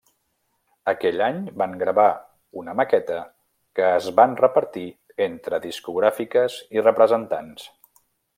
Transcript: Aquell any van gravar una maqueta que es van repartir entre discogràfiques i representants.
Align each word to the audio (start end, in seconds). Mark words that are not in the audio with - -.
Aquell 0.91 1.19
any 1.25 1.35
van 1.61 1.75
gravar 1.81 2.05
una 2.61 2.75
maqueta 2.79 3.17
que 3.81 3.85
es 3.99 4.07
van 4.21 4.33
repartir 4.41 4.87
entre 5.27 5.61
discogràfiques 5.69 6.57
i 6.79 6.87
representants. 6.91 7.71